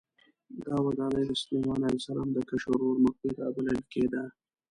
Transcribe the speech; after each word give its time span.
دا 0.65 0.75
ودانۍ 0.85 1.23
د 1.27 1.31
سلیمان 1.41 1.79
علیه 1.85 2.01
السلام 2.01 2.27
د 2.33 2.37
کشر 2.49 2.71
ورور 2.73 2.97
مقبره 3.05 3.45
بلل 3.55 3.79
کېده. 3.91 4.23